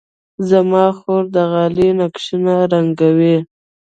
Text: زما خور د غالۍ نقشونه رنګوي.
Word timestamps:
زما 0.49 0.85
خور 0.97 1.23
د 1.35 1.37
غالۍ 1.51 1.89
نقشونه 1.99 2.53
رنګوي. 2.73 3.37